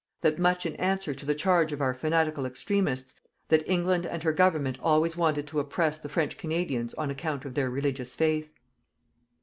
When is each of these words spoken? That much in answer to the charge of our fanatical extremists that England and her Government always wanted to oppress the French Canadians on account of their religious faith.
That 0.21 0.39
much 0.39 0.65
in 0.65 0.75
answer 0.77 1.13
to 1.13 1.25
the 1.27 1.35
charge 1.35 1.71
of 1.71 1.79
our 1.79 1.93
fanatical 1.93 2.47
extremists 2.47 3.19
that 3.49 3.63
England 3.69 4.07
and 4.07 4.23
her 4.23 4.33
Government 4.33 4.79
always 4.81 5.15
wanted 5.15 5.45
to 5.45 5.59
oppress 5.59 5.99
the 5.99 6.09
French 6.09 6.39
Canadians 6.39 6.95
on 6.95 7.11
account 7.11 7.45
of 7.45 7.53
their 7.53 7.69
religious 7.69 8.15
faith. 8.15 8.51